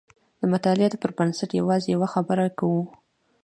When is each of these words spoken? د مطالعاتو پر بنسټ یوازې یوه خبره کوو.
د 0.39 0.41
مطالعاتو 0.53 1.01
پر 1.03 1.11
بنسټ 1.17 1.49
یوازې 1.59 1.87
یوه 1.95 2.07
خبره 2.13 2.45
کوو. 2.59 2.83